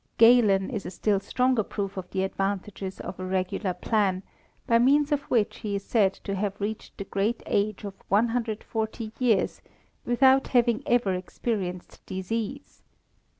Galen 0.17 0.71
is 0.71 0.83
a 0.87 0.89
still 0.89 1.19
stronger 1.19 1.61
proof 1.61 1.95
of 1.95 2.09
the 2.09 2.23
advantages 2.23 2.99
of 2.99 3.19
a 3.19 3.23
regular 3.23 3.71
plan, 3.75 4.23
by 4.65 4.79
means 4.79 5.11
of 5.11 5.21
which 5.29 5.57
he 5.57 5.75
is 5.75 5.85
said 5.85 6.11
to 6.23 6.33
have 6.33 6.59
reached 6.59 6.97
the 6.97 7.03
great 7.03 7.43
age 7.45 7.83
of 7.83 7.93
140 8.09 9.11
years, 9.19 9.61
without 10.03 10.47
having 10.47 10.81
ever 10.87 11.13
experienced 11.13 12.03
disease. 12.07 12.81